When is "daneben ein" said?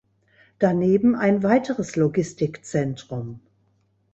0.57-1.43